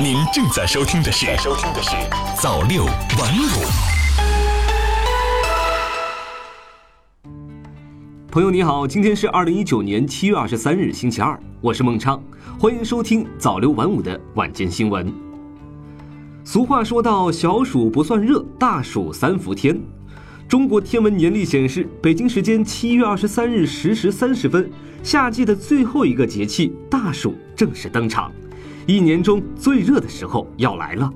[0.00, 1.90] 您正在收听的是《收听的是
[2.40, 3.46] 早六晚五》。
[8.30, 12.20] 朋友你好，今天是二零一九年七月二十三日，星期二，我是孟昌，
[12.58, 15.12] 欢迎收听早六晚五的晚间新闻。
[16.42, 19.78] 俗话说到，小暑不算热，大暑三伏天。
[20.48, 24.70] 中国天文年历显示，北京时间七月二十三日十时三十分，
[25.02, 28.32] 夏季的最后一个节气大暑正式登场。
[28.86, 31.10] 一年中最热的时候要来了。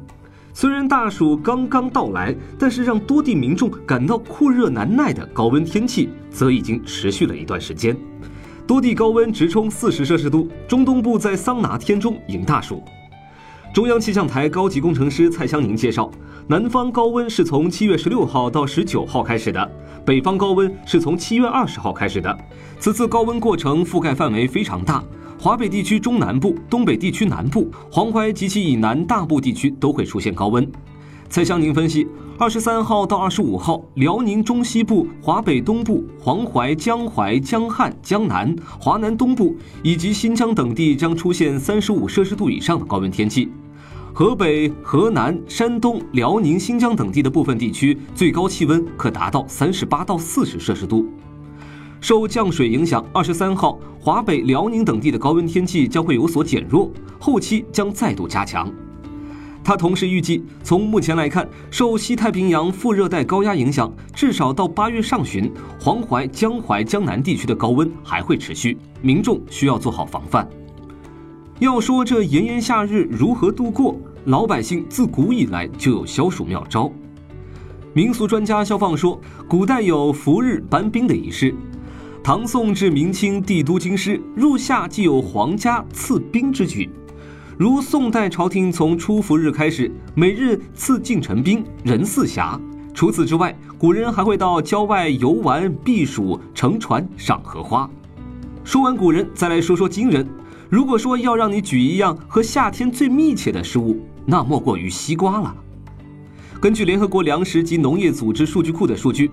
[0.53, 7.97] 虽然大暑刚刚到来，但是让多地民众感到酷热难耐的高温天气则已经持续了一段时间。
[8.67, 12.83] 多地高温直冲四十摄氏度，中东部在桑拿天中迎大暑。
[13.75, 16.11] 中央气象台高级工程师蔡湘宁介绍，
[16.47, 19.71] 南方高温是从七月十六号到十九号开始的，
[20.07, 22.35] 北方高温是从七月二十号开始的。
[22.79, 25.05] 此次高温过程覆盖范围非常大。
[25.39, 30.67] 华北地区中南部、东北地区南部、黄淮及其以南大部地区都会出现高温。
[31.29, 32.07] 蔡香宁分析，
[32.39, 43.49] 二十三号到二十五号，辽宁中西部、华北东部、黄淮、江淮、江汉、江南、华南东部以及新疆等地将出现三十五摄氏度以上的高温天气。
[44.15, 51.07] 河北、河南、山东、辽宁、新疆等地的部分地区最高气温可达到三十八到四十摄氏度。
[52.01, 58.71] 受降水影响，二十三号，华北、辽宁等地的高温天气将会有所减弱，后期将再度加强。
[59.65, 70.49] 他同时预计，从目前来看，受西太平洋副热带高压影响，至少到八月上旬，黄淮、江淮、江南地区的高温还会持续，民众需要做好防范。
[71.59, 76.93] 要说这炎炎夏日如何度过，老百姓自古以来就有消暑妙招。
[77.93, 81.53] 民俗专家肖放说，古代有伏日搬冰的仪式。
[82.27, 86.91] 唐宋至明清帝都京师，入夏即有皇家赐冰之举，
[87.57, 92.61] 如宋代朝廷从初伏日开始，每日赐进臣冰，人四侠。
[92.93, 97.89] 除此之外，古人还会到郊外游玩、避暑、乘船赏荷花。
[98.65, 100.29] 说完古人，再来说说今人。
[100.69, 105.55] 如果说要让你举一样和夏天最密切的食物，那莫过于西瓜了。
[106.61, 109.31] 根据联合国粮食及农业组织数据库的数据。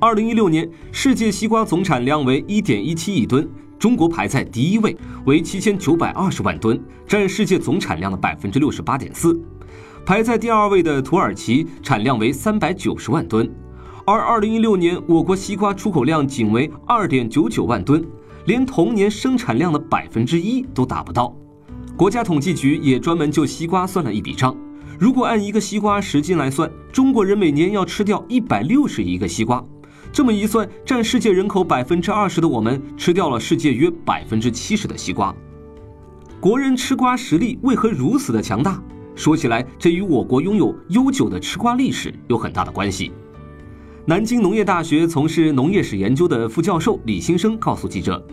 [0.00, 3.48] 二零一六年，世界西瓜总产量为一点一七亿吨，
[3.80, 9.40] 中国排在第一位，为七千九百二十万吨，占世界总产量的百分之六十八点四。
[10.06, 13.52] 排在第二位的土耳其产量为三百九十万吨，
[14.06, 18.00] 而二零一六年我国西瓜出口量仅为二点九九万吨，
[18.46, 21.36] 连同年生产量的百分之一都达不到。
[21.96, 24.56] 国家统计局也专门就西瓜算了一笔账，
[24.96, 29.60] 如果按一个西瓜十斤来算，中国人每年要吃掉一百六十亿个西瓜。
[30.12, 35.34] 这么一算，占世界人口百分之二十的我们，吃掉了世界约百分之七十的西瓜。
[36.40, 38.82] 国人吃瓜实力为何如此的强大？
[39.14, 43.12] 说起来，这与我国拥有悠久的吃瓜历史有很大的关系。
[44.06, 48.24] 南京农业大学从事农业史研究的副教授李新生告诉记者，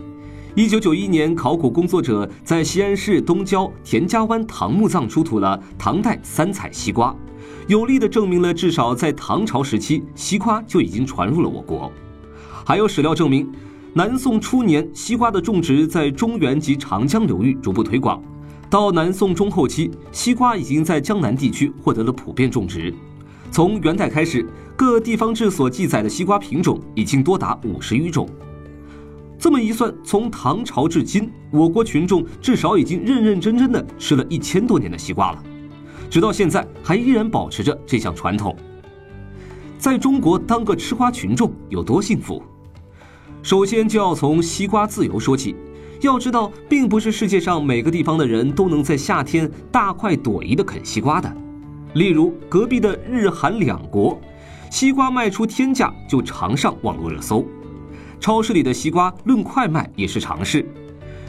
[0.56, 7.14] 一九九一年，考古工作者在西安市东郊田家湾唐墓葬出土了唐代三彩西瓜。
[7.68, 11.92] 有力地证明了，至少在唐朝时期，西瓜就已经传入了我国。
[12.64, 13.46] 还有史料证明，
[13.92, 18.18] 南宋初年，西瓜的种植在中原及长江流域逐步推广。
[18.70, 22.94] 到南宋中后期，西瓜已经在江南地区获得了普遍种植。
[23.50, 28.26] 从元代开始，各地方志所记载的西瓜品种已经多达五十余种。
[29.46, 35.42] 这么一算，从唐朝至今，我国群众至少已经认认真真的吃了一千多年的西瓜了。
[36.10, 38.56] 直到现在还依然保持着这项传统。
[39.78, 42.42] 在中国当个吃瓜群众有多幸福？
[43.40, 45.54] 首先就要从西瓜自由说起。
[46.00, 51.32] 要知道，并不是世界上每个地方的人都能在夏天大快朵颐的啃西瓜的。
[51.94, 54.20] 例如，隔壁的日韩两国，
[54.72, 57.46] 西瓜卖出天价就常上网络热搜。
[58.20, 60.66] 超市里的西瓜论块卖也是常事。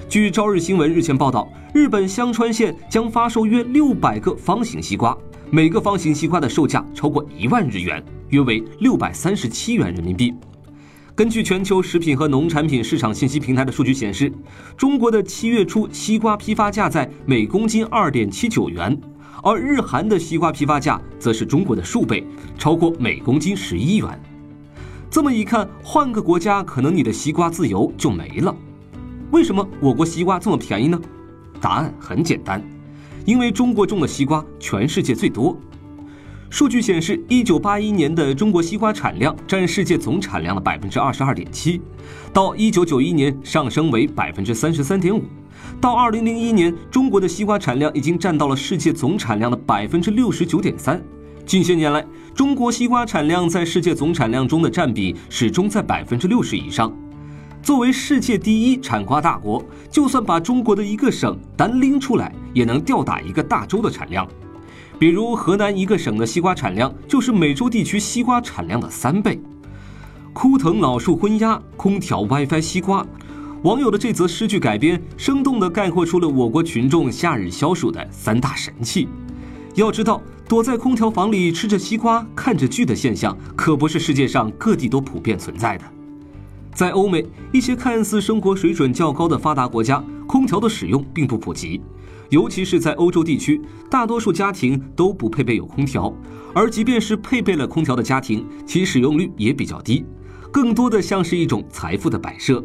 [0.10, 5.16] 据朝日新闻日前报道，日本香川县将发售约六百个方形西瓜，
[5.52, 10.34] 每个方形西瓜的售价超过一万日元，约为六百三十七元人民币。
[11.14, 14.32] 根据全球食品和农产品市场信息平台的数据显示，
[14.78, 18.96] 中国的七月初西瓜批发价在每公斤二点七九元，
[19.44, 22.24] 而日韩的西瓜批发价则是中国的数倍，
[22.58, 24.08] 超过每公斤十一元。
[25.10, 28.56] 这么一看，换个国家，可能你的西瓜自由就没了。
[29.32, 31.00] 为什么我国西瓜这么便宜呢？
[31.62, 32.62] 答案很简单，
[33.26, 35.58] 因为中国种的西瓜全世界最多。
[36.50, 41.82] 数据显示，一九八一年的中国西瓜产量占世界总产量的百分之二十二点七，
[42.32, 45.24] 到一九九一年上升为百分之三十三点五，
[45.82, 51.02] 到二零零一年，中国的西瓜产量已经占到了世界总产量的百分之六十九点三。
[51.48, 52.06] 近些年来，
[52.36, 56.94] 中国西瓜产量在世界总产量中的占比始终在百分之六十以上。
[57.64, 64.28] 作为世界第一产瓜大国，就算把中国的一个省单拎出来，也能吊打一个大洲的产量。
[65.00, 69.40] 比如河南一个省的西瓜产量就是美洲地区西瓜产量的三倍。
[70.34, 73.08] 枯藤老树昏鸦，空调 WiFi 西瓜。
[73.64, 79.08] 网友的这则诗句改编，生动地概括出了我国群众夏日消暑的三大神器。
[79.76, 85.84] 要知道，躲在空调房里吃着西瓜、看着剧的现象，可不是世界上各地都普遍存在的。
[86.74, 91.82] 在欧美一些看似生活水准较高的发达国家，空调的使用并不普及，
[92.30, 96.14] 尤其是在欧洲地区，大多数家庭都不配备有空调，
[96.54, 100.06] 而即便是配备了空调的家庭，其使用率也比较低，
[100.50, 102.64] 更多的像是一种财富的摆设。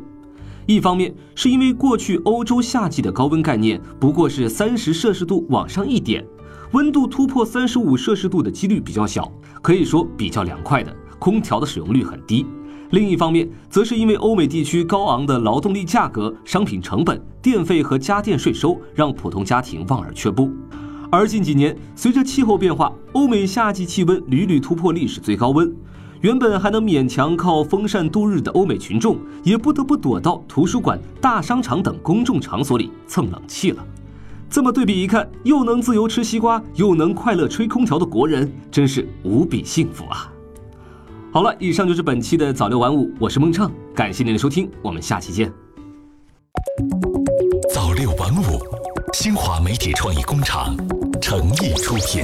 [0.66, 6.24] 一方面是因为过去欧洲夏季的高温概念不过是三十摄氏度往上一点，
[6.72, 9.30] 温度突破三十五摄氏度的几率比较小，
[9.60, 12.46] 可以说比较凉快的空调的使用率很低。
[12.92, 20.50] 另一方面，则是因为欧美地区高昂的劳动力价格、商品成本、电费和家电税收让普通家庭望而却步。
[21.10, 25.70] 而近几年，随着气候变化，欧美夏季气温屡屡突破历史最高温。
[26.22, 33.84] 原本还能勉强靠风扇度日的欧美群众，也不得不躲到图书馆、大商场等公众场所里蹭冷气了。
[34.52, 40.30] 这么对比一看，又能自由吃西瓜，又能快乐吹空调的国人，真是无比幸福啊！
[41.32, 45.50] 好了，以上就是本期的早六晚五，我是孟畅，感谢您的收听，我们下期见。
[47.72, 48.60] 早六晚五，
[49.14, 50.76] 新华媒体创意工厂
[51.18, 52.22] 诚意出品。